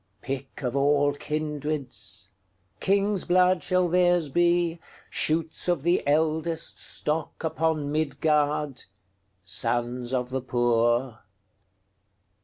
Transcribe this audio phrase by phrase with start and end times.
[0.23, 2.31] Pick of all kindreds,
[2.79, 4.79] King's blood shall theirs be,
[5.11, 8.85] Shoots of the eldestStock upon Midgard,
[9.43, 11.19] Sons of the poor.